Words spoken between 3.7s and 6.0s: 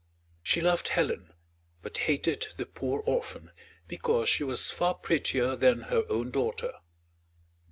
because she was far prettier than